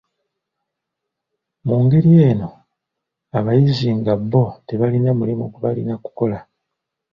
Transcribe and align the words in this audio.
Mu 1.67 1.75
ngeri 1.83 2.11
eno 2.29 2.49
abayizi 3.37 3.89
nga 3.99 4.13
bbo 4.21 4.43
tebaalina 4.67 5.11
mulimu 5.19 5.45
gwe 5.47 5.59
baalina 5.63 5.95
kukola. 6.03 6.39